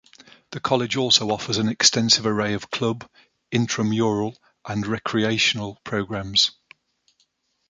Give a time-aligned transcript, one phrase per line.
[0.49, 3.07] The college also offers an extensive array of club,
[3.51, 4.35] intramural,
[4.65, 6.49] and recreational programs.